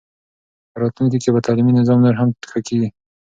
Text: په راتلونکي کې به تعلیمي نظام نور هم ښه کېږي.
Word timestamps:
په 0.71 0.77
راتلونکي 0.81 1.17
کې 1.23 1.29
به 1.33 1.39
تعلیمي 1.47 1.71
نظام 1.79 1.99
نور 2.03 2.15
هم 2.21 2.29
ښه 2.49 2.59
کېږي. 2.67 2.89